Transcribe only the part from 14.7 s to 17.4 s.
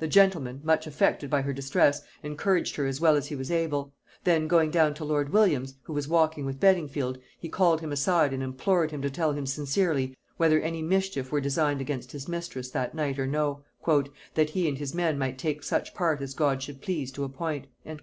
his men might take such part as God should please to